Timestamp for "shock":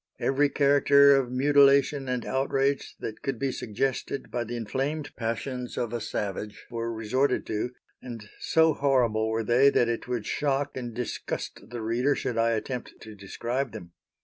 10.25-10.75